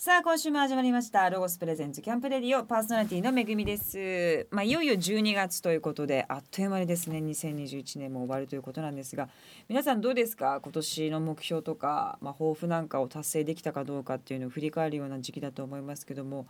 [0.00, 9.28] さあ今週も始まりましたロゴスプレゼンツキャンプレディオパーソナリティのめぐみですまあいよいよ12月ということであっという間にですね2021年も終わるということなんですが
[9.68, 10.60] 皆さんどうですか？
[10.62, 16.46] 今年の目標とかまあ抱負なんかを達成できたかどうかっていうのを振り返るような時期だと思いますけども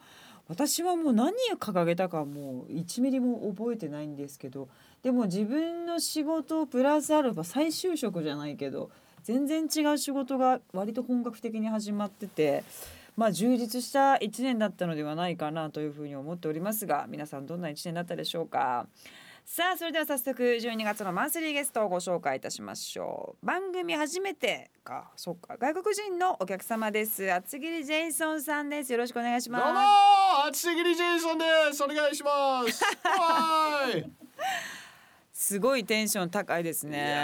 [0.49, 4.69] 私はもう何を掲げたかもう1ミリも覚えてないんですけど
[5.03, 8.91] でも自分の仕事をプラスアルファ再就職じゃないけど
[9.23, 12.63] 全然違う仕事が割と本格的に始まってて。
[13.19, 18.87] まあ充実した1年だったのではないかなというふうに思っておりますが皆さんどんな1年だったでしょうか。
[19.45, 23.47] さあそれでは早速12月のマンスリーゲストをご紹介いたしましょう。
[23.47, 27.33] 番組初めてかそっか外国人のお客様です。
[27.33, 28.93] 厚切りジェイソンさんです。
[28.93, 29.65] よろしくお願いします。
[29.65, 29.81] どうも
[30.47, 31.83] 厚切りジェイソンです。
[31.83, 32.85] お願いします。
[33.03, 34.09] はい
[35.41, 37.17] すごいテンション高いですいね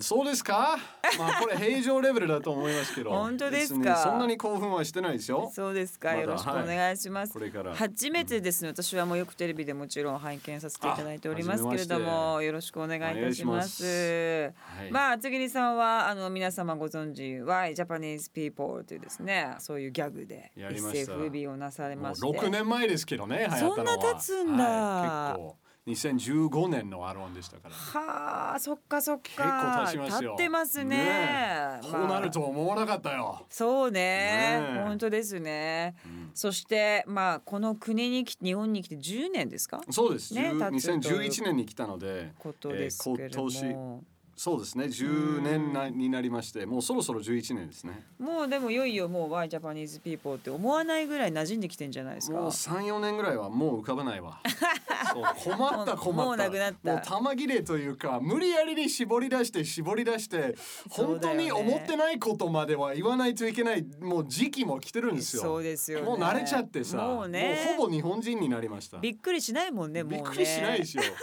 [0.00, 0.78] そうですか？
[1.18, 3.10] まあこれ平常レベルだと思いますけど。
[3.10, 3.80] 本当ですか？
[3.80, 5.50] 別にそんなに興奮はしてないですよ。
[5.54, 6.20] そうですか、まだ。
[6.22, 7.74] よろしくお願いします、これから。
[7.74, 13.84] 初めてですね、私はもうよくテレビでもちろん拝見させていただいておりますけれどもよろしくお願いいたします。
[13.84, 14.90] お願いしはい。
[14.90, 21.12] まあ厚切りさんはあの皆様ご存知 Why Japanese People というですねそういうギャグでやりました。
[21.12, 22.26] SFB をなされまして。
[22.26, 24.64] 6年前ですけどねそんな経つんだ。
[24.64, 27.74] はい、結構2015年のアロンでしたから。
[27.74, 29.22] はあそっかそっか。
[29.22, 30.30] 結構経ちますよ。
[30.30, 30.96] 経ってますね。
[30.96, 34.00] ねこうなるとは思わなかったよ、そうね。
[34.00, 34.84] ねえ。
[34.86, 36.30] 本当ですね、うん。
[36.34, 39.80] そしてまあこの国に来日本に来て10年ですか？
[39.90, 44.11] そうです、ね10経つと2011年に来たのでことですけれども、えー今年
[44.42, 44.86] そうですね。
[44.86, 48.04] 10年なになりましてもうそろそろ11年ですね。
[48.18, 52.38] もうでもいよいよもう Why Japanese People って思わないぐらい馴染んできてんじゃないですか。
[52.38, 54.40] もう34年ぐらいはもう浮かばないわ。
[55.14, 56.26] そう困った困った。
[56.26, 56.92] もうなくなった。
[56.92, 60.56] もう玉切れというか無理やりに絞り出して絞り出して
[60.90, 65.42] 本当に思ってないことまでは言わないといけないもう時期も来てるんですよ。
[65.44, 66.04] そうですよね。
[66.04, 67.64] もう慣れちゃってさもうね。
[67.68, 68.98] もうほぼ日本人になりました。
[68.98, 70.18] びっくりしないもんねもうね。
[70.18, 71.04] びっくりしないですよ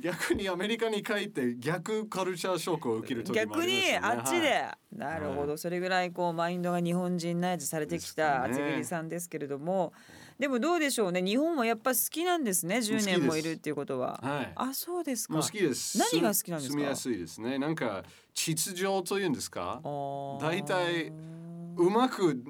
[0.00, 4.98] 逆にアメリカに帰って逆カルチャーショックを受ける時もあります逆によねあっちで、はい。
[4.98, 9.92] なるほど、それぐらいこうマインドが日本人ナイズされてきた厚切りさんですけれども。
[10.38, 11.20] でもどうでしょうね。
[11.20, 12.76] 日本もやっぱ好きなんですね。
[12.76, 14.20] 10年もいるっていうことは。
[14.22, 14.52] はい。
[14.54, 15.34] あそうですか。
[15.34, 15.98] もう好きです。
[16.12, 16.74] 何が好きなんですか？
[16.74, 17.58] 住みやすいですね。
[17.58, 18.04] なんか
[18.34, 19.80] 秩序というんですか？
[20.40, 21.12] 大体
[21.76, 22.40] うまく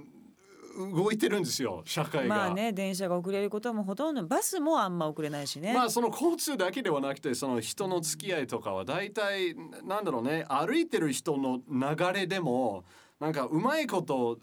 [0.79, 12.85] 動いてるんですよ社会が、まあね電車が遅れることもほとんどバスもあんま遅れないしね、まあその交通だけではなくてその人の付き合いとかは大体なんだろうね歩いてる人の流れでも
[13.21, 14.39] なんかうまいこと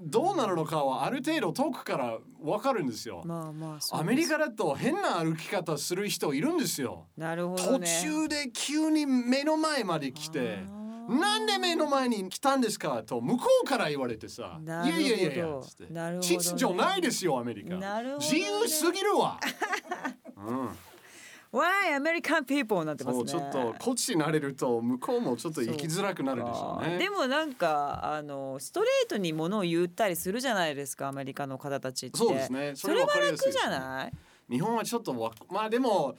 [0.00, 3.22] どうなるのかはある程度遠くからわかるんですよ。
[3.24, 7.06] まあまあそうアメリカだと変な歩き方する人いるんですよ。
[7.18, 10.60] なるほど途ね中で急に目の前まで来て
[11.18, 13.02] なんで目の前に来たんですか？
[13.04, 15.92] と向こうから言われてさいやいやいやいやつって。
[15.92, 16.36] なるほどね。
[16.38, 18.24] 秩序ないですよアメリカ、なるほどね。
[18.30, 19.38] 自由すぎるわ、
[20.36, 20.68] うん、
[21.52, 23.24] Why American People になってますね。
[23.24, 26.98] ちょっとこっちになれると向こうもちょっと生きづらくなるでしょうね。
[26.98, 32.18] でもなんかあのストレートにものを言ったりするじゃないですかアメリカの方たちって。
[32.18, 32.72] そうですね。
[32.76, 34.12] それは楽じゃない？
[34.48, 36.16] 日本はちょっとわまあでも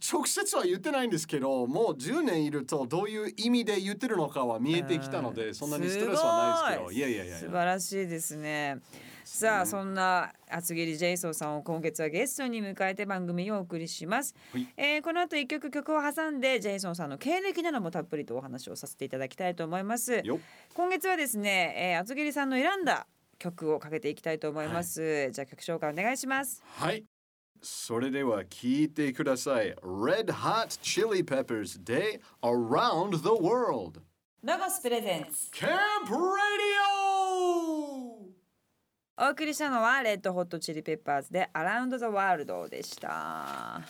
[0.00, 6.92] 直接は言ってないんですけどもう10年いるとどういう意味で言ってるのかは見えてきたので、そんなにストレスはないですけど。
[6.92, 6.98] い。
[7.00, 8.78] やいやいやい素や晴らしいですね。
[9.24, 14.68] さあそんな厚切りジェイソンさんを今月はゲストに迎えて番組をお送りします、はい。
[14.76, 20.22] えーこの後一曲曲を挟んでジェイソンさんの経歴などもたっぷりとお話をさせていただきたいと思います。
[20.74, 23.06] 今月はですね、えー、厚切りさんの選んだ
[23.38, 26.62] 曲をかけていきたいと思います、じゃあ曲紹介お願いします。
[26.66, 27.04] はい。
[27.64, 29.74] それでは聞いてください。
[29.76, 34.00] Red Hot Chili Peppers で Around the World。
[34.42, 35.70] ロゴスプレゼンツ Camp
[36.06, 37.24] Radio!
[39.16, 43.80] お送りしたのはレッドホットチリペッパーズで Around the World でした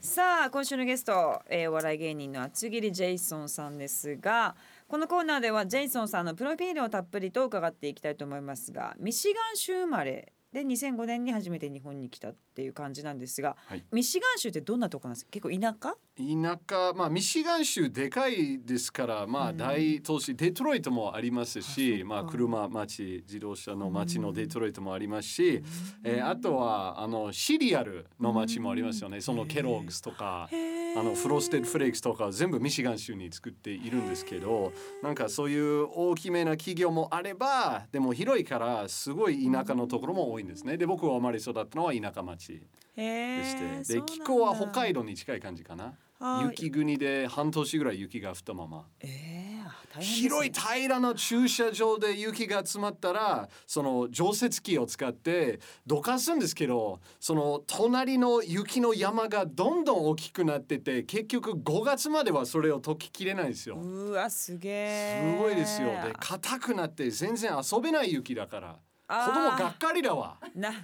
[0.00, 4.56] さあ今週のゲスト、えー、お笑い芸人の厚切りジェイソンさんですが
[4.88, 13.84] このコーナーではジェイソンさんのプロフィールをたっぷりと伺っていきたいと思いますがミシガン州生まれで2005年に初めて日本に来たっていう感じなんですが、はい。
[13.92, 15.30] ミシガン州ってどんなとこなんですか？
[15.32, 15.96] 結構田舎？
[16.16, 25.62] 田舎、まあ、ミシガン州でかいですから、まあ、大都市、デトロイトもありますし、まあ、車町、自動車の町のデトロイトもありますし、
[26.04, 29.20] えーあとはあのシリアルの町もありますよね。
[29.20, 30.48] そのケロッグスとか、
[30.96, 40.76] あのフロステッドフレークスとか全部ミシガン州に作っているんですけど、なんかそういう大きめな企業もあれば、でも広いからすごい田舎のところも多いんですね。
[40.76, 42.60] で、僕が生まれ育ったのは田舎町
[42.96, 45.94] へでして、ーで気候は北海道に近い感じかな。
[46.18, 48.86] はい雪国で半年ぐらい雪が降ったまま。
[49.00, 63.76] えー、ね広い平らな駐車場で雪が詰まったらその除雪機を使ってどかすんですけどその隣の雪の山がどんどん大きくなってて結局5月まではそれを解ききれないんですよ。
[63.76, 65.88] うわすげえすごいですよ。
[65.88, 70.38] で硬くなって全然遊べない雪だから子供がっかりだわ。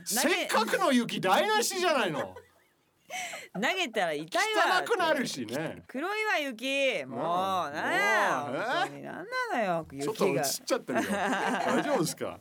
[0.05, 2.35] せっかくの雪台無しじゃないの。
[3.61, 5.83] げ 投げたら痛いわ汚くなるしね。
[5.87, 7.05] 黒いわ雪。
[7.07, 7.21] もう
[7.75, 9.03] なんやもうえ本当に。
[9.03, 11.09] なのよちょっと映っ雪がちゃってるよ。
[11.11, 12.39] 大丈夫ですか？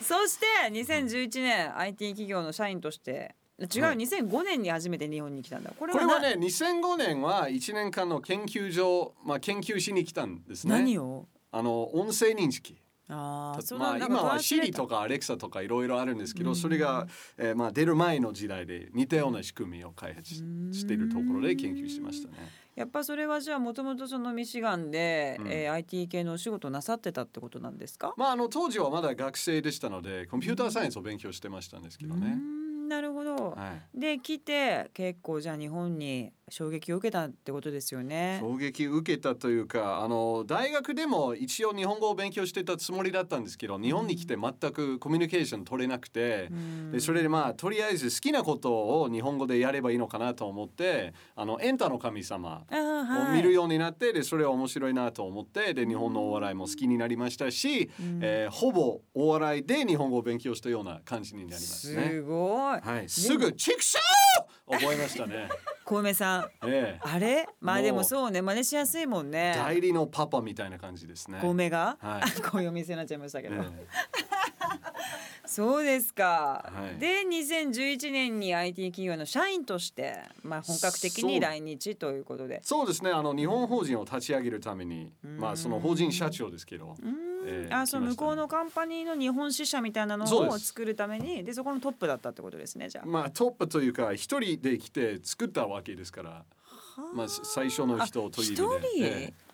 [0.00, 3.34] そして2011年 IT 企業の社員として。
[3.74, 3.96] 違うはい。
[3.96, 5.72] 2005年に初めて日本に来たんだ。
[5.76, 10.74] これはなこれはね2005年は1年間の研究所、まあ、研究しに来たんですね。
[10.74, 11.26] 何を？
[11.50, 12.80] あの音声認識。
[13.10, 17.06] あまあ、今は Siri とか Alexa とかいろいろあるんですけど、うんそれが、
[17.38, 22.34] えーまあ、出る前の時代で似たような仕組みを開発しているところで研究しましたね。
[22.74, 25.48] やっぱそれはじゃあもともとそのミシガンで、うん。
[25.50, 32.34] えー IT 系のお仕事をなさってたってことなんですか、まあ、あの当時はまだ学生でしたのでコンピューターサイエンスを勉強してましたんですけどね。
[32.34, 34.00] んなるほど、はい。
[34.00, 38.38] で来て結構じゃあ日本に衝撃を受けたってことですよね。
[38.40, 62.08] 衝撃受けたというかあの大学でも一応日本語を勉強してたつもりだったんですけど日本に来て全くコミュニケーション取れなくて、うんでそれでまあとりあえず好きなことを日本語でやればいいのかなと思ってあのエンタの神様を見るようになってでそれは面白いなと思ってで日本のお笑いも好きになりましたし、うんえーほぼお笑いで日本語を勉強したような感じになりますね。
[62.08, 62.80] すごい。
[62.80, 65.48] はい、すぐ「チクショー!」覚えましたね。
[65.88, 66.50] 小梅さん。
[66.66, 67.00] ええ。
[67.00, 67.48] あれ？
[67.62, 68.42] まあでもそうね。
[68.42, 69.54] 真似しやすいもんね。
[69.56, 71.38] 代理のパパみたいな感じですね。
[71.40, 72.22] 小梅が、はい。
[72.58, 73.86] ういうお店になっちゃいましたけど、え
[75.48, 77.00] そうですか、はい。
[77.00, 82.60] で2011年に IT 企業の社員として、まあ、本格的に来日ということで。
[82.62, 83.10] そうですね。
[83.10, 85.38] あの日本法人を立ち上げるためにうん。
[85.38, 86.94] まあその法人社長ですけど
[87.70, 93.06] あその向こうのカンパニーの日本支社みたいなのを作るためにでそこのトップだったってことですねじゃあ。
[93.06, 96.44] まあトップというか一人で来て作ったわけですから
[97.14, 99.04] まあ最初の人という意味であ一人？
[99.04, 99.47] ええ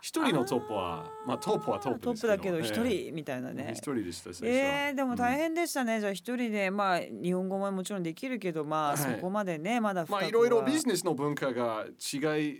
[0.00, 2.84] 一人のトップはまあトップはトップトップだけど一え。
[2.84, 3.72] え人みたいなね。
[3.74, 4.50] 一人でした最初は。
[4.50, 8.98] えー、でも大うん変でしたね、じゃあ一人でまあ日本語ももちろんできるけどまあ、はい。
[8.98, 12.58] そこまでねまだまあいろいろビジネスの文化が違い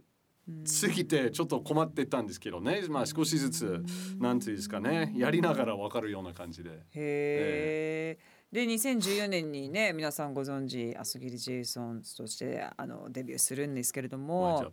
[0.49, 2.83] うんすぎてちょっと困ってたんですけどね。
[2.89, 3.85] まあ少しずつ
[4.19, 5.13] なんていうんですかね。
[5.17, 6.71] やりながらわかるような感じで。
[6.71, 8.19] へえ。
[8.53, 14.73] で2014年にね皆さんご存知アスギリ・ジェイソンとしてあのデビューするんですけれども。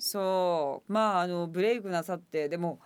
[0.00, 0.92] そう。
[0.92, 2.80] まああのブレイクなさってでも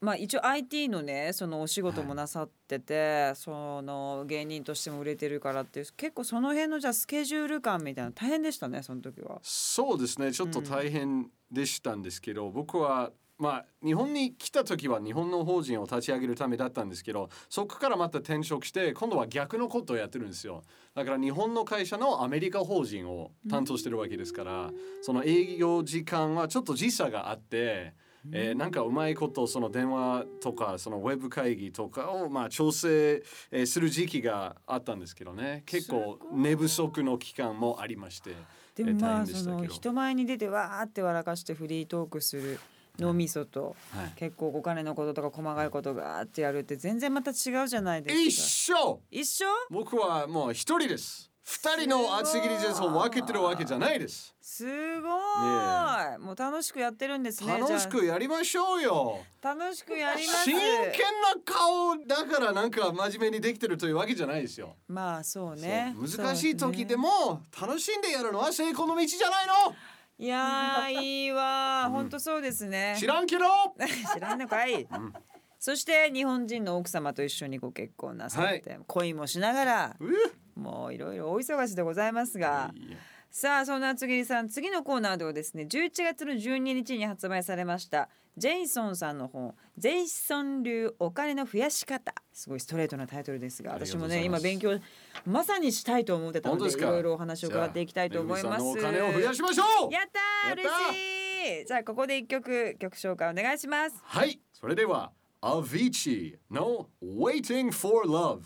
[0.00, 9.38] まあ一応 IT のねそのお仕事もなさってて、その芸人としても売れてるからっていう結構その辺のじゃあスケジュール感みたいなの大変でしたねその時は。
[9.42, 20.62] そうですねちょっと大変でしたんですけど、僕はまあ日本に来た時は日本の法人を立ち上げるためだったんですけどそこからまた転職して今度は逆のことをやってるんですよ。
[20.94, 24.70] だから日本の会社のアメリカ法人を担当してるわけですから、
[25.02, 27.94] その営業時間はちょっと時差があって。
[28.32, 33.22] えーなんかうまいことその電話とかそのウェブ会議とかをまあ調整、
[33.52, 35.62] えーする時期があったんですけどね。
[35.64, 38.34] 結構寝不足の期間もありまして
[38.74, 42.58] でもまあその人前に出てわーって笑かしてフリートークする
[42.98, 44.12] 脳みそとはい。
[44.16, 48.22] 結構お金のこととか細かいことがーってやるって全然また違うじゃないですか。
[48.22, 49.00] 一緒。
[49.10, 49.46] 一緒？
[49.70, 51.30] 僕はもう一人です。
[51.48, 54.34] 二人の厚切りジェスを分けてるわけじゃないです。
[54.40, 54.64] す
[55.00, 56.18] ごーい。
[56.18, 57.60] もう楽しくやってるんですね。
[57.60, 59.20] 楽しくやりましょうよ。
[59.40, 60.44] 楽しくやります。
[60.44, 65.94] 真剣な顔だからなんか真面目にできてるというわけじゃないですよ、まあそうね。
[65.96, 69.76] 難しい時でもも楽しんでやるのは成功の道じゃないの
[70.18, 72.96] いやーいいわ本当そうですね。
[72.98, 73.44] 知らんけど。
[74.14, 74.88] 知らんのかい、
[75.58, 82.96] そして日本人の奥様と一緒にご結婚なさって、恋もしながらうもういろいろ大忙しでございますがいや
[83.38, 94.80] さあそんな厚切りさん次のコーナーではですね11月の12日に発売されましたジェイソンさんの本「ジェイソン流お金の増やし方」すごいストレートなタイトルですが私もね今勉強
[95.26, 96.90] まさにしたいと思ってたのでい本当ですか？
[96.92, 98.62] ろいろお話を伺っていきたいと思います。
[98.62, 99.92] お金を増やしましょう！
[99.92, 101.66] やったーやった嬉しい。
[101.66, 103.96] じゃあここで一曲曲紹介お願いします。
[104.02, 105.12] はいそれでは
[105.42, 108.40] アビーチの Waiting for Love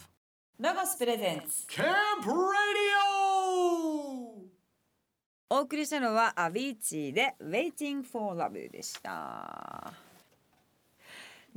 [0.59, 1.87] ロゴスプレゼンツ Camp
[2.25, 3.10] Radio
[5.53, 9.93] お送りしたのはアビーチで Waiting for Love でした。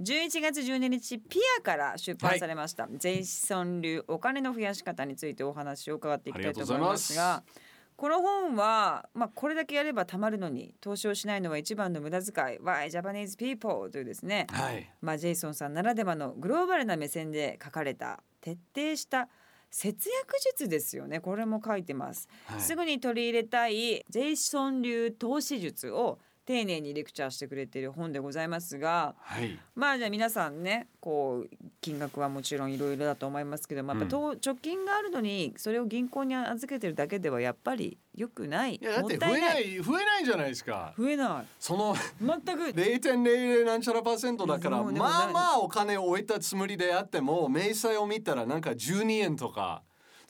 [0.01, 7.43] 11月12日ピアから出版されました、ジェイソン流お金の増やし方についてお話を伺っていきたいと思いますが
[7.95, 14.89] この本は、まあ、これだけやればたまるのに投資をしないのは一番の無駄遣い Why Japanese People というですね、はい。
[15.01, 19.29] まあ、ジェイソンさんならではのグローバルな目線で書かれた徹底した
[19.73, 21.19] 節約術ですよね。
[21.19, 22.61] これも書いてます、はい。
[22.61, 29.57] すぐに取り入れたいジェイソン流投資術を丁寧にレクチャーしてくれている本でございますがはい。
[29.75, 40.93] まあじゃあ皆さんねこう金額はもちろんいろいろだと思いますけどもやっぱと貯金があるのにそれを銀行に預けてるだけではやっぱり良くないいやだって増えない増えないじゃないですか。
[40.97, 41.47] 増えない。
[41.59, 49.83] その全く0.00何ちゃらパーセントだからまあまあお金を置いたつもりであっても明細を見たらなんか12円とか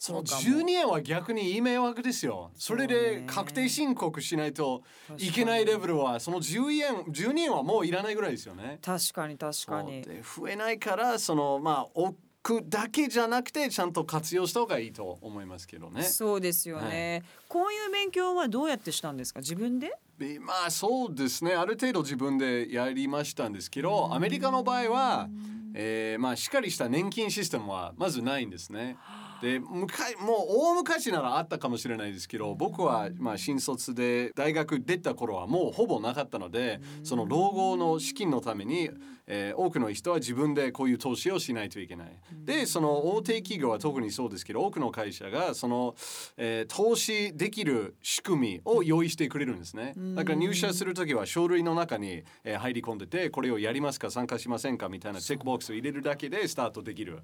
[0.04, 0.58] そのそうかも。
[0.58, 2.50] 12円は逆にいい迷惑ですよ。
[2.56, 4.82] それで確定申告しないと
[5.16, 8.78] いけないレベルはその10円12円はもういらないぐらいですよね。
[8.82, 10.02] 確かに確かに。
[10.02, 16.02] で増えないからそのまあ置くだけじゃなくてちゃんと活用した方がいいと思いますけどね。
[16.02, 19.40] そうですよね、こういう勉強はどうやってしたんですか？
[19.40, 19.94] 自分で？
[20.18, 21.54] でまあそうですね。
[21.54, 25.28] ある程度自分でやりましたんですけどアメリカの場合は、
[25.72, 28.98] えーまあ、しっかりした年金システムはまずないんですね。
[29.42, 38.90] で昔もう大昔ならあったかもしれないですけど僕はまあ新卒で大学出た頃はもうほぼなかったのでその老後の資金のために、
[39.26, 42.08] えー多くの人は自分でこういう投資をしないといけない。
[42.44, 45.94] でその大手企業は特にそうですけど多くの会社がその、
[46.36, 49.94] えー投資できる仕組みを用意してくれるんですね。
[50.14, 57.20] だから入社する時は書類の中に、えー入り込んでてこれをやりますか参加しませんかみたいなチェックボックスを入れるだけでスタートできる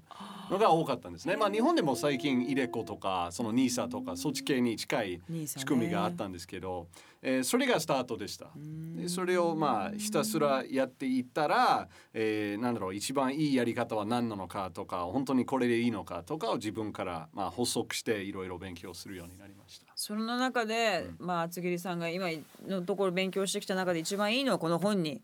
[0.49, 1.35] のが多かったんですね。
[1.35, 6.87] まあ日本でも最近イデコとかその NISA とかそっち系に近い仕組みがあったんですけど、
[7.21, 8.47] えーそれがスタートでした。
[8.95, 19.91] でそれをまあひたすらやっていったら、えーなんだろう一番いいやり方は何なのかとか本当にこれでいいのかとかを自分からまあ補足していろいろ勉強するようになりました。
[19.95, 22.29] その中で、まあ厚切りさんが今
[22.67, 25.21] のところ勉強してきた中で一番いいのはこの本に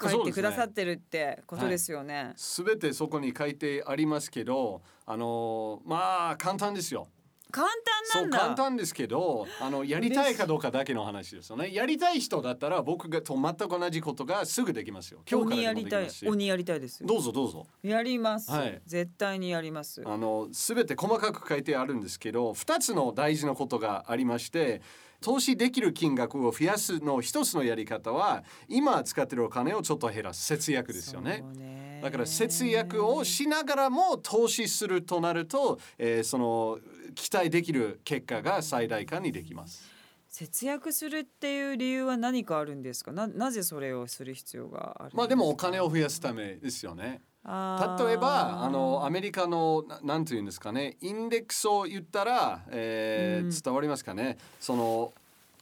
[0.00, 2.32] 書いてくださってるってことですよね。
[2.36, 7.08] すべてそこに書いてありますけど、あのーまあ簡単ですよ。
[7.50, 7.68] 簡
[8.12, 8.38] 単なんだ。
[8.38, 11.72] 簡単ですけど、あのやりたいかどうかだけの話ですよね。
[11.72, 15.20] やりたい人だったら僕がと全く同じことがすぐできますよ。
[15.30, 16.28] 今日からで鬼やりたいもできますし。
[16.28, 17.06] 鬼やりたいですよ。
[17.06, 17.66] どうぞどうぞ。
[17.82, 20.02] やります、はい絶対にやります。
[20.04, 24.82] あの全て細かく書いてあるんですけど2つの大事なことがありまして
[25.26, 31.42] 投資できる金額を増やすの一つのやり方は今使ってるお金をちょっと減らす節約ですよね。
[31.56, 36.78] ねだから節約をしながらも投資するとなると、えーその
[37.16, 39.90] 期待できる結果が最大化にできます。
[40.28, 43.10] 節約するっていう理由は何かあるんですか？
[43.10, 45.10] ななぜそれをする必要がある。
[45.12, 47.22] まあでもお金を増やすためですよね。
[47.46, 55.12] 例えばあのアメリカのななんていうんですかねインデックスを言ったら、えーうん伝わりますかねその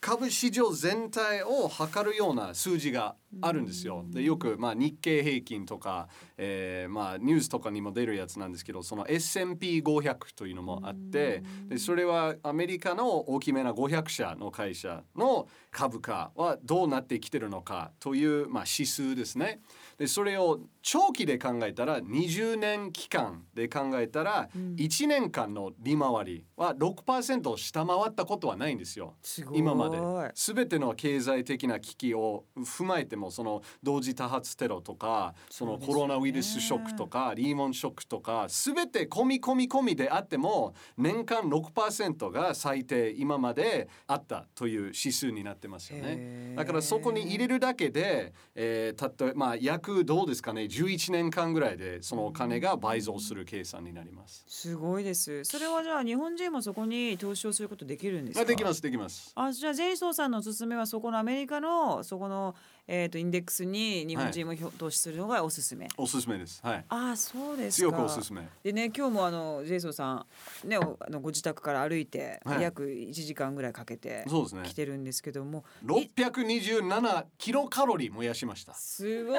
[0.05, 4.05] 株市場全体を測るような数字があるんですよ。
[4.11, 19.61] でよく、まあ、日経平均とか、えーまあ、ニュースとかにも出るやつなんですけどその S&P500 というのもあってでそれはアメリカの大きめな500社の会社の株価はどうなってきてるのかという、まあ、指数ですね。
[19.99, 29.15] でそれを長期で考えたら20年期間で考えたら1年間の利回りは6%を下回ったことはないんですよ。
[29.53, 29.99] 今まで。
[30.35, 46.09] 全ての経済的な危機を踏まえてもその同時多発テロとかそのコロナウイルスショックとかリーモンショックとか全て込み込み込みであっても年間6%が最低今まであったという指数になってますよへね。
[46.55, 46.57] ー。
[46.57, 54.45] だからそこに入れるだけで、えー、例えまあ約どうですかね？11年間ぐらいでそのお金が倍増する計算になります。
[54.49, 55.45] すごいです。
[55.45, 58.43] それはじゃあ日本人もそこに投資をすることできるんですか？
[58.43, 59.33] あできますできます。
[59.35, 62.55] あじゃあジェイソンさんのおすすめはそこのアメリカのそこの
[62.87, 65.89] えっ、とインデックスに日本人も投資するのがおすすめ。
[65.97, 66.61] おすすめです。
[66.63, 66.85] はい。
[66.89, 67.91] ああそうですか。
[67.91, 68.47] 強くおすすめ。
[68.63, 70.27] でね今日もあのジェイソンさ
[70.65, 74.25] んねおあのご自宅から歩いて、はい約1時間ぐらいかけて
[74.65, 78.75] 来てるんですけども、627キロカロリー燃やしました。
[78.75, 79.35] すご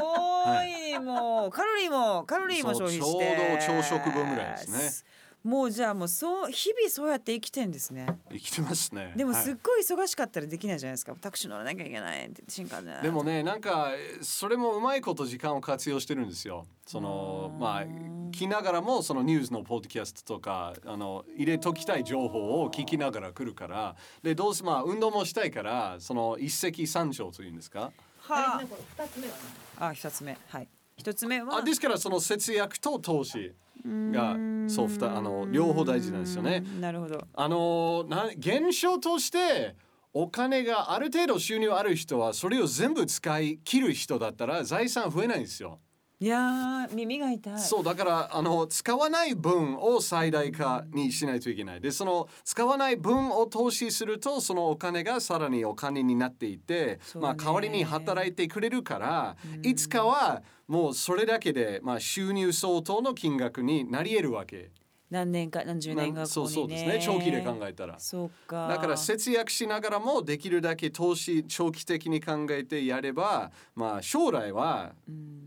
[0.63, 8.07] いもうカロリーもカロリーも消費してちょうど朝食分ぐらいですねもうじゃあもうそう日々そうやって生きてんですね。
[8.31, 9.13] 生きてますね。
[9.15, 11.13] でもはいすっごい忙しかったらできないじゃないですか。
[11.21, 12.99] タクシー乗らなきゃいけないって新幹線。
[13.03, 16.65] でもねなんかそれもうまいこと時間を活用してるんですよ。
[16.87, 17.85] そのまあ
[18.31, 27.91] 来ながらもそのニュースのポッドキャストとかあの入れときたい情報を聞きながら来るからでどうせまあ運動もしたいからその一石三鳥というんですか。
[28.21, 29.35] はこれ二つ目は
[29.89, 30.67] あ一つ目はい。
[30.97, 33.53] 一つ目はあですからその節約と投資
[33.85, 34.37] が
[34.67, 36.63] そうふたあの両方大事なんですよね。
[36.79, 37.21] なるほど。
[37.33, 39.75] あのな現象として
[40.13, 45.79] お金がある程度収入ある人はそれを全部使い切る人だったら財産増えないんですよ。
[46.25, 47.59] いや耳が痛い。
[47.59, 51.81] そうだからあの使わない分を最大化にしないといけない。
[51.81, 64.71] でその使わない分を投資するとそのお金がさらにお金になっていて、まあ代わりに働いてくれるから、いつかはもうそれだけでまあ収入相当の金額になり得るわけ。
[65.09, 66.99] 何年か何十年か、ね、そうそうですね。
[67.03, 67.99] 長期で考えたら。
[67.99, 68.67] そうか。
[68.67, 74.93] だから節約しながらもできるだけ投資長期的に考えてやればまあ将来は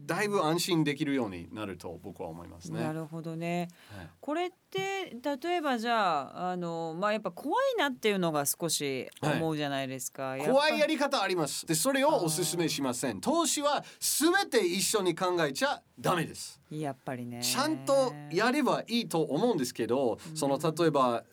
[0.06, 2.80] だいぶ安心できるようになると僕は思いますね。
[2.80, 11.66] なるほどね、はい、これって例えばじゃああのまあやっぱ怖いなっていうのが少し思うじゃないですか、はい、怖いやり方あります。
[11.66, 13.20] でそれをお勧めしません。
[13.20, 16.60] 投資は全て一緒に考えちゃダメです。
[16.70, 17.40] やっぱりね。
[17.42, 21.24] ちゃんとやればいいと思うんですけど、その例えば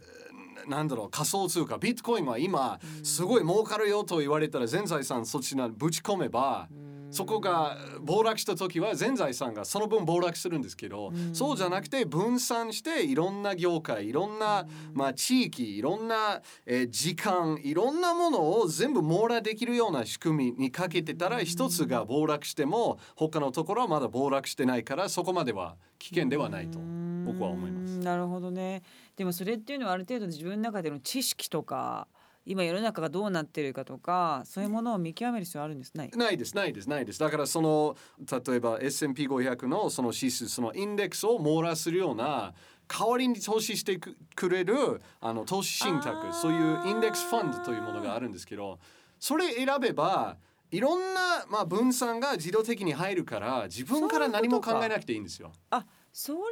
[0.67, 6.69] なんだろう仮想通貨ビットコインは今すごい儲かるよと言われたら全財産そっちにぶち込めば、
[7.12, 26.79] そこが暴落した時は全財産がその分暴落するんですけど、そうじゃなくて分散していろんな業界いろんな、まあ、地域いろんな、えー、時間いろんなものを全部網羅できるような仕組みにかけてたら一つが暴落しても他のところはまだ暴落してないからそこまでは危険ではないと
[27.25, 27.97] 僕は思います。
[28.00, 28.83] なるほどね。
[29.15, 32.07] でもそれっていうのはある程度自分の中での知識とか
[32.45, 35.93] 今世の中がどうなってるかとかそういうものを見極める必要あるんです？
[35.95, 36.11] ない。
[36.15, 37.19] ないですないですないです。
[37.19, 42.53] だからその例えば S&P500 のその指数そのインデックスを網羅するような
[42.87, 48.79] 代わりに投資してくれるあの投資信託そういうインデックスファンドというものがあるんですけど
[49.19, 50.37] それ選べば
[50.69, 55.51] いろんな、まあ、分散が自動的に入るから自分から何も考えなくていいんですよ。
[55.71, 56.47] あそれがね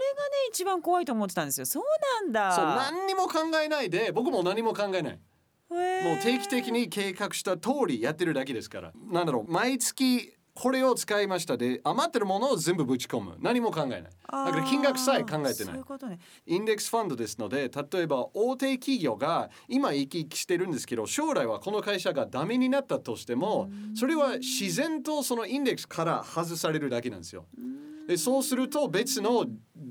[0.49, 1.65] 一番怖いと思ってたんですよ。
[1.65, 1.83] そう
[2.23, 2.51] なんだ。
[2.55, 5.19] そう何にも考えないで僕も何も考えない
[5.73, 8.91] もう定期的に計画した通りやってるだけですから。
[9.11, 13.37] なんだろう毎月これを使いましたで余ってるものを全部ぶち込む。
[13.39, 14.01] 何も考えない。
[14.01, 27.45] だから金額さえ考えてない、ね、インデックスファンドですので例えば大手企業が今生き生きしてるんですけど将来はこの会社がダメになったとしてもそれは自然とそのインデックスから外されるだけなんですよ。
[28.07, 29.45] でそうすると別の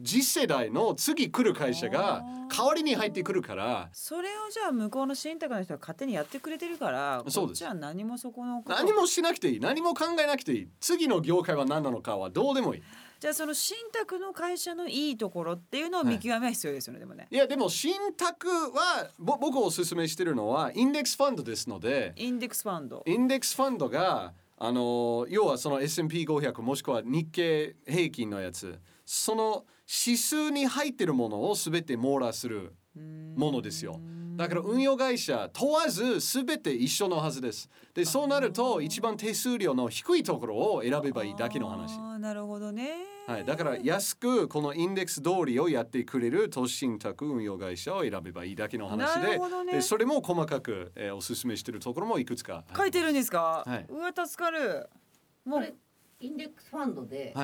[0.04, 2.22] 次世代の次来る会社が
[2.54, 3.88] 代わりに入ってくるから。
[3.92, 7.58] それをじゃあ向こうの信託の人が勝手にやってくれてるからそうです。
[7.58, 9.60] じゃあ何もそこの何もしなくていい。
[9.60, 10.68] 何も考えなくていい。
[10.80, 12.82] 次の業界は何なのかはどうでもいい。
[13.20, 17.28] じゃあその信託の会社のいいところっていうのを見極めは必要ですよね、はい、でもね。
[17.30, 23.04] いやでも信託はぼ僕おすすめしてるのはインデックスファンドですのでインデックスファンド。
[23.06, 28.80] インデックスファンドがあの要はその S&P500 もしくは日経平均のやつ。
[29.04, 29.66] その
[30.06, 32.72] 指数に入ってるものを全て網羅する
[33.36, 34.00] ものですよ。
[34.36, 37.68] だから運用会社問わず全て一緒のはずです。
[37.92, 41.98] でそうなると一番手数料の低いところを選べばいいだけの話。
[42.18, 42.94] なるほどね。
[43.26, 54.88] はい、だから安くこのインデックス通りをやってくれる投資信託運用会社を選べばいいだけの話で、ね、でそれも細かく、えー、おすすめしているところもいくつか書いてるんですか、はい、うわ助かる。
[55.44, 55.74] もう。
[56.22, 57.34] インデックスファンドで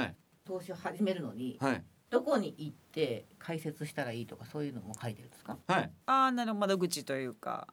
[0.44, 5.58] 投資を始めるのに、はい、どこに行って解説したらいいとかそういうのも書いてるんですか？
[5.66, 5.92] はい。
[6.06, 7.68] ああなる窓口というか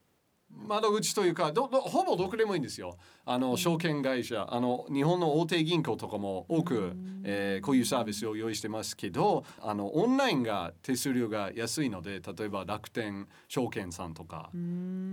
[0.50, 2.98] 窓口というかどどほぼどこでもいいんですよ。
[3.26, 14.52] あの証券会社あの日本の大手銀行とかも多く、えー、こういうサービスを用意してますけどあのオンラインが手数料が安いので例えば楽天証券さんとか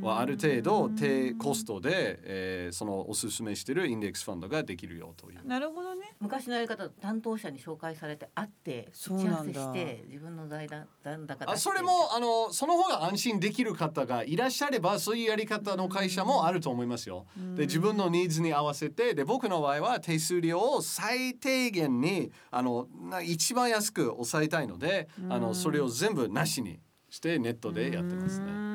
[0.03, 5.47] はある程度低コストで、えー、そのおすすめしてるインデックスファンドができるよという。
[5.47, 6.15] なるほどね。
[6.21, 17.27] 昔のやり方担当者に紹介されて会って打ち合わせして自分の財団残高あそれもあのその方が安心できる方がいらっしゃればそういうやり方の会社もあると思いますよ。
[17.57, 22.89] で自分のニーズに合わせてで僕の場合は手数料を最低限にあの
[23.25, 26.81] 一番安く抑えたいのであのそれを全部なしに
[27.11, 28.73] してネットでやってますね。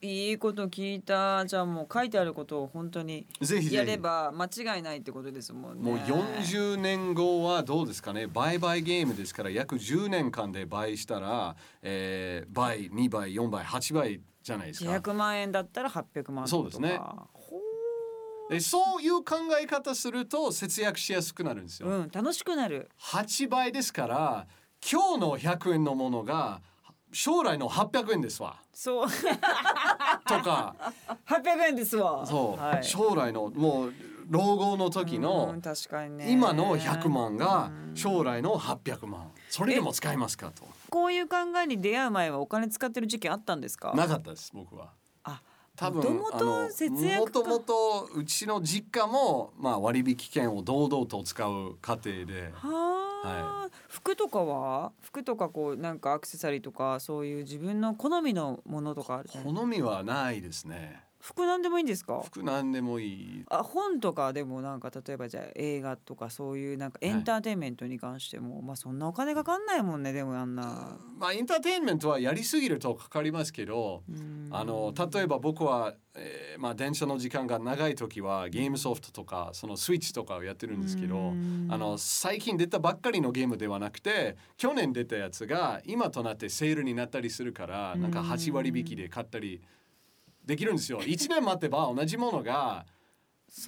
[0.00, 1.44] いいこと聞いた。
[1.46, 3.26] じゃあもう書いてあることを本当に
[3.70, 5.90] やれば間違いないってことですもんね。
[5.90, 8.26] もう40年後はどうですかね。
[8.26, 14.90] 売買ゲームですから約10年間で倍したら、えー、倍2倍4倍8倍じゃないですか。
[14.90, 16.98] 100万円だったら800万そうですね。
[18.48, 22.88] でそういう考え方すると節約しやすくなるんですよ、うん、楽しくなる。
[22.98, 24.46] 8倍ですから
[24.90, 26.62] 今日の100円のものが
[27.12, 28.56] 将来の800円ですわ。
[28.72, 29.06] そう。
[30.26, 30.74] とか。
[31.26, 32.24] 800円ですわ。
[32.24, 33.94] そう、はい、将来のもう
[34.30, 40.66] 老後の時の確かに、ね、今の100万が将来の800万それでも使えますかと。
[40.90, 43.92] こういう考えに出会う前はお金使ってる時期あったんですか？
[43.94, 44.92] なかったです僕は。
[45.76, 52.52] 多分もともとうちの実家も、まあ、割引券を堂々と使う家庭で。
[52.52, 54.90] はい、服とかは？
[55.00, 61.04] 服とかこうなんかアクセサリーとかそういう自分の好みのものとかある好みはないですね。
[61.20, 62.22] 服なんでもいいんですか？
[62.24, 63.44] 服なんでもいい。
[63.48, 70.96] あ本とかでもなんか例えばじゃあ映画とかそういうなんかエンターテインメントに関しても、はい、まあそんなお金かかんないもんねでもあんな。
[71.18, 74.02] まあエンターテインメントはやりすぎるとかかりますけど
[74.50, 89.60] あの例えば僕は、えー、まあ電車の時間が長い時はゲームソフトとかそのスイッチとかをやってるんですけどあの最近出たばっかりのゲームではなくて去年出たやつが今となってセールになったりするからなんか8割引きで買ったり
[90.48, 91.00] できるんですよ。
[91.04, 92.86] 1年待てば同じものが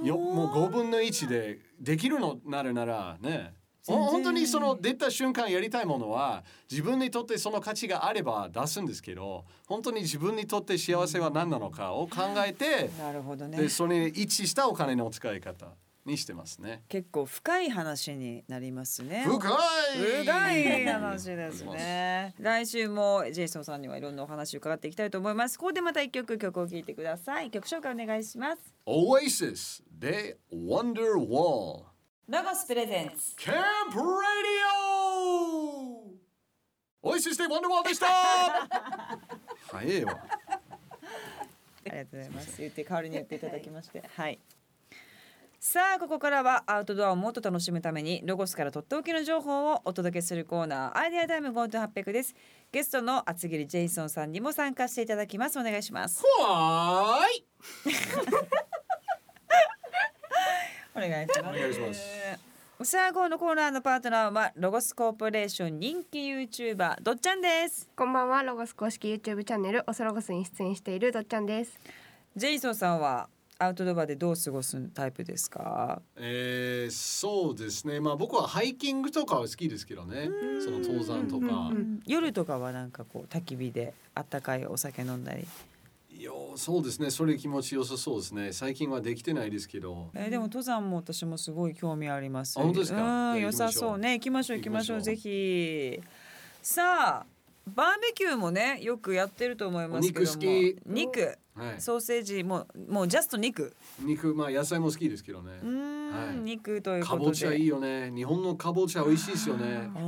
[0.02, 3.54] よもう5分の1でできるのなるならね。
[3.86, 15.66] 本当にその出た瞬間やりたいものは自分にとってその価値があれば出すんですけど本当に自分にとって幸せは何なのかを考えてなるほど、ね、でそれに一致したお金の使い方
[16.10, 16.82] にしてますね。
[16.88, 19.24] 結構深い話になりますね。
[19.26, 22.34] 深い深い話ですね。
[22.38, 25.58] 来週もジェイソンさんにはいろんなお話を伺っていきたいと思います。
[25.58, 27.50] ここでまた一曲曲を聴いてください。
[27.50, 28.74] 曲紹介お願いします。
[28.86, 31.84] Oasis で Wonder Wall。
[32.28, 33.34] ロゴスプレゼンツ。
[33.36, 33.54] キャン
[33.92, 34.06] プラディ
[36.06, 36.20] オ。
[37.02, 38.06] オイシスで Wonder Wall でした。
[39.72, 40.12] 早いわ。
[40.12, 42.60] ありがとうございます。
[42.60, 44.38] 言って代わりに言っていただきまして、はい。
[45.62, 52.34] さあここからはアウトドアをもっと楽しむためにロゴスからとっておきの情報をお届けするコーナーアイデアタイム GoTo800 です。
[52.72, 55.58] ゲストの厚切りジェイソンさんにも参加していただきます。
[55.58, 56.24] お願いします。
[56.38, 57.46] はーい。
[60.96, 61.40] お願いします。
[61.40, 62.90] お願いします。
[62.90, 67.90] さあ、このコーナーのパートナーはロゴスコーポレーション人気 YouTuber どっちゃんです。
[67.94, 68.42] こんばんは。
[68.42, 71.78] ロゴス公式 YouTube チャンネルオソロゴスに出演しているどっちゃんです。
[72.34, 73.28] ジェイソンさんは
[73.62, 76.00] アウトドアでどう過ごすタイプですか？
[76.16, 78.00] えー、そうですね。
[78.00, 80.30] まあ僕はハイキングとかは好きですけどね。
[80.64, 81.70] その登山とか。
[82.06, 85.46] 夜とかはなんかこう焚き火であったかいお酒飲んだり。
[86.16, 87.10] いやそうですね。
[87.10, 88.52] それ気持ちよさそうですね。
[88.54, 90.08] 最近はできてないですけど。
[90.14, 92.58] えー、でも登山も私もすごい興味あります。
[92.58, 93.32] 本当ですか？
[93.32, 94.14] うん良さそうね。
[94.14, 95.02] 行きましょう行きましょう。
[95.02, 96.00] ぜひ。
[96.62, 97.26] さあ
[97.66, 100.36] バーベキューもねよくやってると思いますけども。
[100.86, 103.74] 肉はい、ソーセージももうジャスト肉。
[104.00, 105.60] 肉まあ野菜も好きですけどね。
[105.62, 108.10] うん、はい、肉というかぼちゃいいよね。
[108.14, 109.90] 日本のかぼちゃ美味しいですよね。
[109.94, 109.98] あ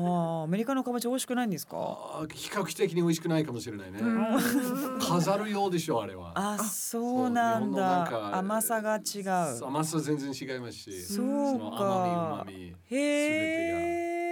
[0.41, 1.77] あアメリカのかぼちゃ美味しくないんですか？
[2.33, 4.01] 比較的に美味しくないかもしれないね。
[5.01, 6.33] 飾るようでしょあれは。
[6.35, 8.39] あそうなんだ。
[8.39, 9.65] 甘さが違う。
[9.65, 11.03] 甘さ全然違いますし。
[11.03, 12.45] そうか。
[12.45, 12.97] 甘みうまみへ
[14.29, 14.32] え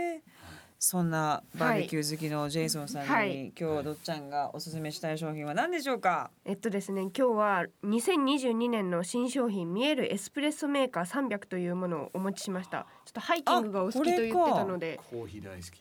[0.83, 6.31] そんなバーベキュー好きのジェイソンさんに、はい、今日はどっちゃんがおすすめしたい商品は何でしょうか？
[6.47, 12.87] えっとですね今日は2022年の新商品見えるエスプレッソメーカー300というものをお持ちしました。
[13.05, 14.99] ちょっとハイキングがお好きと言ってたので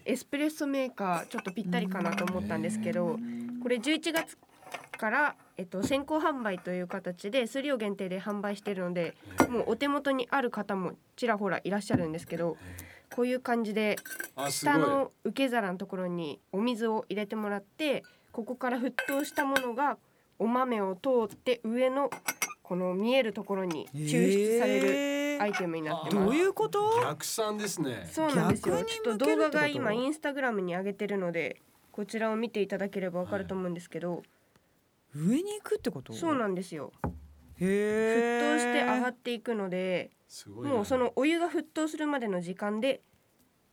[0.04, 3.18] エスプレッソメーカーちょっとぴったりかなと思ったんですけど
[3.64, 4.38] これ11月
[4.98, 9.16] から、えっと、先行販売という形で数量限定で販売しているので
[9.48, 12.58] もうお手元にある方もちらほらいらっしゃるんですけど
[13.14, 13.98] こういう感じで
[14.50, 19.98] 下の受け皿のところにお水を入れてもらってここから沸騰したものが
[20.38, 22.10] お豆を通って上の
[22.62, 26.26] この見えるところに抽出されるアイテムになってます。
[26.28, 27.02] どういうこと？
[27.02, 28.08] 逆算ですね。
[28.12, 28.84] そうなんですよ。
[28.84, 34.24] ちょっと動画が今インスタグラムに上げてるのでこちらを見ていただければわかると思うんですけど、はい、
[35.16, 36.14] 上に行くってこと？
[36.14, 36.92] そうなんですよ。
[37.60, 40.12] へ沸騰して上がっていくので
[40.64, 43.02] もうそのお湯が沸騰するまでの時間で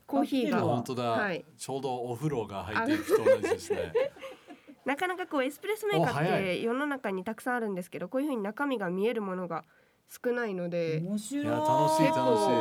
[0.07, 3.93] コーヒーが本当だ、はい、ちょうどお風呂が入っていくと同じですね。
[4.87, 9.65] なかなかこうエスプレッソメーカーって世の中にたくさんあるんですけどこういうふうに中身が見えるものが
[10.09, 11.45] 少ないので面白い。
[11.45, 11.61] 楽
[11.97, 12.55] しい楽しい。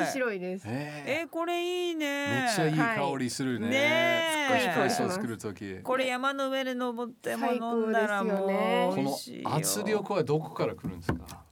[0.00, 0.64] 面白いです。
[0.68, 2.26] えー、これいいね。
[2.26, 5.80] めっちゃいい香りするね、はい、ねエスプレッソ作る時。
[5.82, 11.42] これ山の上で登っても飲んだらもう、ね、この圧力はどこから来るんですか？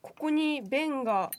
[0.00, 1.30] ここに弁が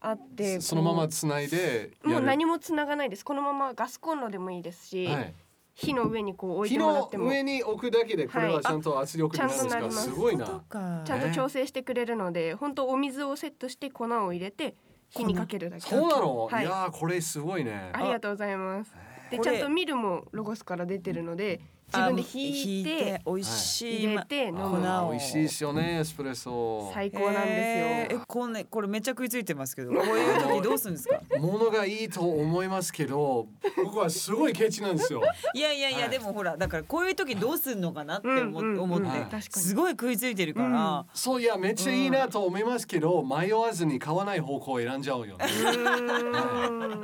[0.00, 3.24] あってそのままつないでもう何もつながないです。
[3.24, 5.34] このままガスコンロでもいいですし、はい、
[5.74, 7.28] 火の上にこう置いてもらっても。
[7.28, 10.46] 上に置くだけでこれはちゃんと圧力になるんですか、はい、すごいな。
[10.46, 14.76] ちゃんと調整してくれるので本当お水をセットして粉を入れて
[15.10, 15.82] 火にかけるだけ。
[15.82, 17.90] そうなの、はい、いやこれすごいね。
[17.92, 18.94] ありがとうございます。
[19.30, 21.60] でちゃんとミルもロゴスから出てるので
[21.94, 24.80] 自分で引いて美味しい、入れて飲む
[25.10, 26.90] 美味しいですよねエスプレッソ。
[26.92, 28.18] 最高なんですよ。
[28.20, 31.20] えこれこれめっちゃ食いついてますけど こういう時どうするんですか？
[31.38, 33.46] ものがいいと思いますけど
[33.84, 35.22] 僕はすごいケチなんですよ。
[35.54, 45.44] いやいやいや、でもほらだからこういう時どうするのかなって思,、思って、すごい食いついてるから、そういやめっちゃいいなと思いますけど、迷わずに買わない方向を選んじゃうよね、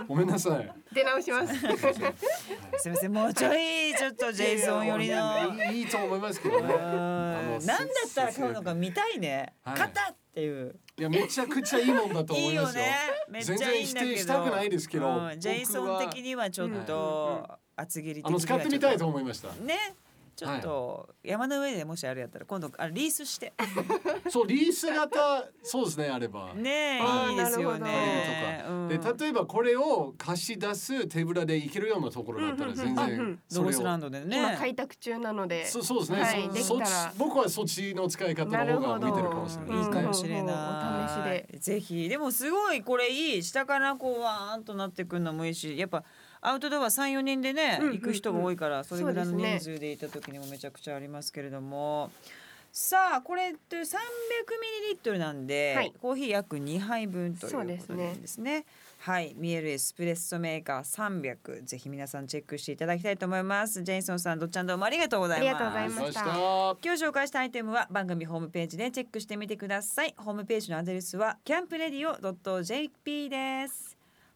[0.09, 0.73] ごめんなさい。
[0.93, 1.55] 出直します。
[2.79, 5.73] すみません、もうちょいちょっとジェイソンよりの。
[5.73, 6.69] いいと思いますけどね。
[6.69, 9.55] なんだったら買うのか見たいね。
[9.65, 10.75] 買ったっていう。
[10.99, 12.85] いやめちゃくちゃいいもんだと思いますよ。
[13.29, 14.17] めっちゃいいんだけど。
[14.17, 15.31] したくないですけど。
[15.39, 19.49] ジェイソン的にはちょっと厚切りあの使ってみたいと思いました。
[19.65, 19.95] ね。
[20.41, 23.53] ちょっと山の上でもしあれやったら今度あリースして。
[24.31, 26.55] そうリース型そうですねあれば。
[26.55, 26.99] ね
[27.29, 27.35] い。
[27.35, 28.65] いですよね。
[28.89, 34.39] で例えばこれを貸し出す手ぶらで行けるようなところだったら全然ロゴスランドでね。
[34.39, 35.67] 今開拓中なので。
[35.67, 36.81] そうそうですね、はい、そ
[37.19, 39.85] 僕はそっちの使い方の方が向いてるかもしれない。
[39.85, 40.55] いいかもしれない。
[41.05, 42.09] お試しでぜひ。
[42.09, 43.43] でもすごいこれいい。
[43.43, 46.03] 下からこうわーんとなってくるのもいいしやっぱ
[46.41, 52.11] アウトドア三四人でね、うんうんうん、行く人が多いからそれぐらいの人数で行った時にもめちゃくちゃありますけれども。
[52.73, 53.89] さあこれって300ミ
[54.87, 58.15] リリットルなんで、はい、コーヒー約2杯分ということですね。
[58.15, 58.65] ですね。
[59.01, 63.83] はい、ミエルエスプレッソメーカー300ぜひ皆さんチェックしていただきたいと思います。
[63.83, 65.49] ジェイソンさんどっちゃんどうもありがとうございます。
[65.49, 66.23] ありがとうございました。
[66.23, 70.15] 今日紹介したアイテムは番組ホームページでチェックしてみてください。
[70.17, 73.90] ホームページのアドレスはキャンプレディオ .jp です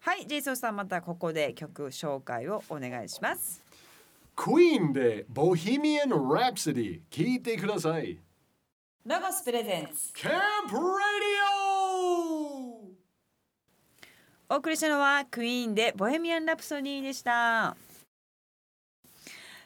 [0.05, 3.63] はいジェイソンさんまたここで曲紹介をお願いします。
[4.35, 8.19] クイーンでボヘミアン・ラプソディ聞いてください。
[9.03, 10.31] ロゴスプレゼンツキャン
[10.69, 10.89] プラディ
[14.51, 17.75] オお送りしたのはクイーンでボヘミアン・ラプソディでした。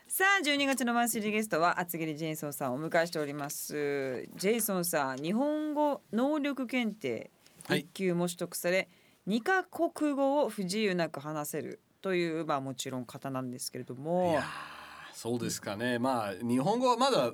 [0.07, 4.23] さあ12月のマンスリーゲストは厚切りジェイソンさんをお迎えしております。
[4.37, 7.29] ジェイソンさん日本語能力検定
[7.69, 8.87] 一級も取得され、はい
[9.27, 14.39] 2カ国語を不自由なく話せるというまあもちろん方なんですけれども
[15.13, 17.33] そうですかねまあ日本語はまだ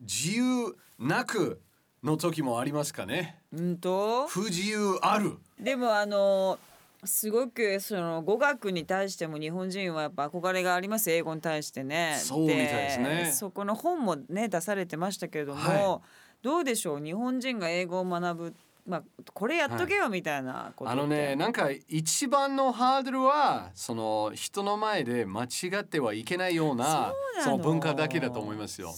[0.00, 1.60] 自由なく
[2.02, 3.40] の時もありますかね。
[3.52, 5.38] うんと不自由ある。
[5.58, 6.58] でもあの
[7.04, 12.16] すごくその語学に対しても日本人はやっぱ憧れがあります英語に対してね。
[12.20, 13.32] そうみたいですね。
[13.34, 16.00] そこの本もね出されてましたけれども、は
[16.42, 17.00] い、どうでしょう？
[17.00, 18.54] 日本人が英語を学ぶ
[18.86, 19.02] まあ、
[19.34, 25.46] これやっとけよみたいなこと、はい、あのねなんか一番のハードルはその人の前で間違
[25.80, 27.12] ってはいけないような
[27.44, 27.66] その。
[27.66, 28.94] 文化だけだと思いますよ。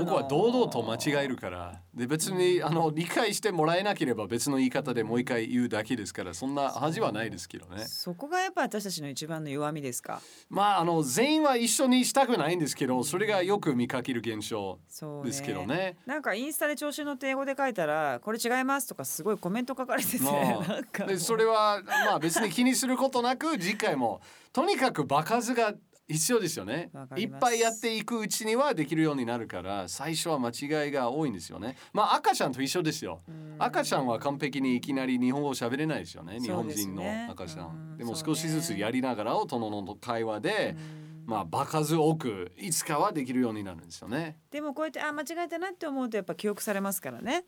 [0.00, 1.80] 僕は堂々と間違えるから。
[1.94, 7.84] で別にあの理解してもらえなければ別の言い方でもう一回言うだけですからそんな恥はないですけどね。
[7.86, 10.20] そこがやっぱ私たちの一番の弱みですか？
[10.50, 14.80] まああの全員は一緒にしたくないんですけどそれがよく見かける現象
[15.24, 24.20] ですけどね、ね、なんかインスタで調子乗って英語で書いたらこれ違いますとかすごいコメント書かれてて、でそれはまあ別に気にすることなく次回も
[24.52, 25.74] とにかく場数が
[26.06, 26.90] 必要ですよね。
[27.16, 31.76] いっぱいやっていくうちにはできるようになるから最初は間違いが多いんですよね。
[31.92, 33.22] まあ赤ちゃんと一緒ですよ。
[33.58, 36.38] 赤ちゃんは完璧にいきなり日本語喋れないですよね。
[36.40, 37.96] 日本人の赤ちゃん。
[37.96, 40.76] でも少しずつやりながら大人の会話で
[41.24, 44.38] まあ場数多くいつかはできるようになるんですよね。
[44.50, 47.46] でもこうやってあ間違えたなって思うとやっぱ記憶されますからね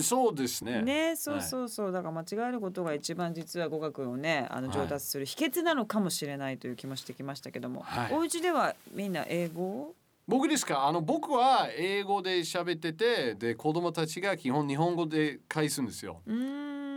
[0.00, 0.80] そうですね。
[0.82, 9.94] ね、そうそうそう、はい、だから間違えることが一番実は語学をね、あの上達する秘訣なのかもしれないという気もしてきましたけども、はい、お家ではみんな英語
[10.26, 10.86] 僕ですか？
[10.86, 16.22] あの僕は英語で喋っててで子供たちが基本日本語で返すんですよ。
[16.26, 16.30] あ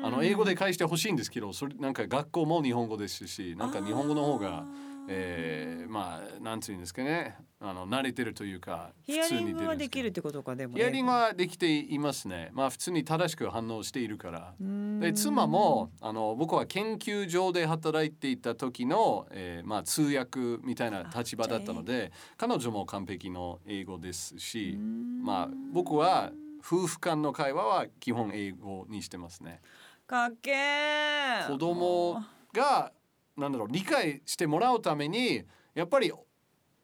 [0.10, 4.63] の英語で返してほしいんですけどそれなんか学校も日本語ですしなんか日本語の方が。
[5.08, 7.38] えー、まあなんていうんですかね。
[7.60, 12.52] あの慣れてるというかヒアリングはできるってことかでも、ね、ヒアリングはできていますね。
[12.54, 14.54] まあ普通に正しく反応しているから。
[15.00, 29.62] で妻もあの僕は研究所で働いていた時の、えー、まあ通訳みたいな立場だったので彼女も完璧の英語ですしまあ僕は夫婦間の会話は基本英語にしてますね。
[30.06, 31.48] かっけー。
[31.48, 32.91] 子供が
[33.38, 35.43] なんだろう理解してもらうために
[35.76, 36.12] やっぱり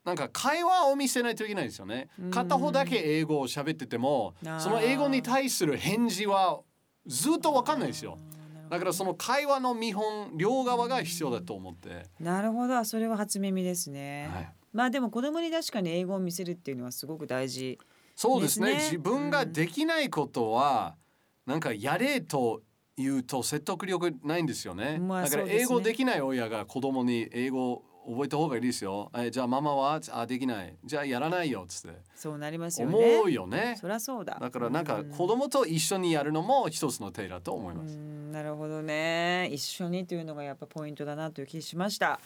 [0.06, 2.10] なんか会話を見せないといけないですよね。
[2.30, 6.62] 片方だけ英語を喋っててもその英語に対する返事は
[7.06, 8.18] ずっと分かんないですよ。
[8.70, 12.08] だからその会話の見本両側が必要だと思って。
[12.20, 14.30] なるほどそれは初耳ですね。
[14.34, 20.96] はい、まあでも子供に確かに英語を見せるっていうのはすごく大事、ね、そうですね自分ができないことは、
[21.46, 22.62] なんかやれと
[22.97, 24.99] 言うと説得力ないんですよね。
[24.99, 29.10] まあ、だから英語できない親が子供に英語覚えた方がいいですよ。
[29.15, 29.99] えじゃあママは？
[30.12, 30.75] あできない。
[30.84, 31.97] じゃあやらないよっつって。
[32.13, 32.95] そうなりますよね。
[32.95, 33.77] 思うよね。
[33.79, 34.38] そりゃそうだ。
[34.39, 37.95] だからなんか子供と一緒にやるのも一つの手だと思います。
[37.97, 39.47] なるほどね。
[39.51, 42.19] 一緒にというのがやっぱポイントだなという気しました。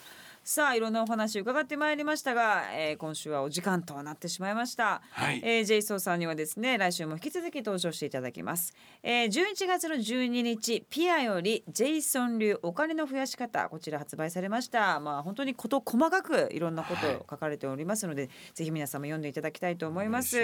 [0.44, 15.00] さあいろんなお話伺ってまいりましたが、えー、今週はお時間となってしまいました、はい、えー、ジェイソーさんにはですね来週も引き続き登場していただきます、えー、11月の12日ピアよりジェイソン流お金の増やし方こちら発売されました。
[15.00, 20.38] まあ本当にこと細かくいろんなことを書かれておりますので、はい、ぜひ皆様読んでいただきたいと思います。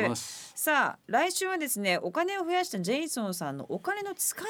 [0.55, 4.45] さあ来週はですねお金を増やしたジェイソンさんのお金の使い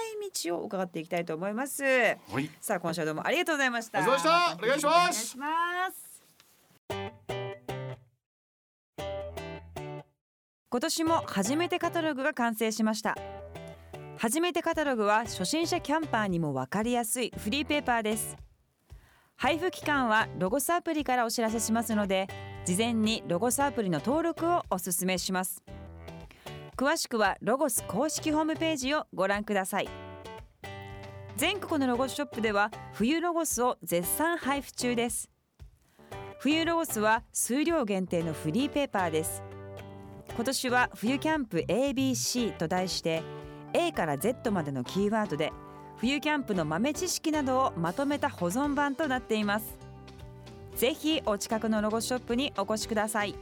[0.46, 4.00] 道を伺っていきたいと思います、はい、さあ今週はどうもありがとうございました。
[4.02, 6.14] お願いしますます。
[10.70, 13.16] 今年も初めてカタログが完成しました。
[14.16, 18.36] 初めてカタログは初心者キャンパーにも分かりやすいフリーペーパーです。
[19.36, 22.28] 配布期間はロゴスアプリからお知らせしますので
[22.64, 25.62] 事前にロゴスアプリの登録をお勧めします。
[26.76, 30.03] 詳しくはロゴス公式ホームページをご覧ください。
[31.36, 35.28] 全国のロゴスショップでは冬ロゴスを絶賛配布中です。
[36.38, 39.42] 冬ロゴスは数量限定のフリーペーパーです。
[40.32, 43.24] 今年は冬キャンプ ABC と題して
[43.72, 45.52] A から Z までのキーワードで
[45.96, 49.76] 冬キャンプの豆知識などをまとめた保存版となっています。
[50.76, 53.34] ぜひお近くのロゴショップにお越しください。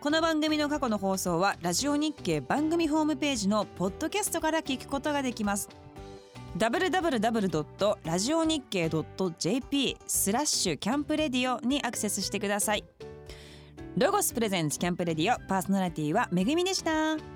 [0.00, 5.68] この番組の過去の放送はラジオ日経番組ホームページのポッドキャストから聞くことができます。
[6.56, 7.96] Www.
[8.04, 8.88] ラジオ日経
[9.38, 12.84] .jp スラッシュキャンプレディオにアクセスしてください
[13.96, 17.33] ロゴスプレゼンツキャンプレディオパーソナリティはめぐみでした。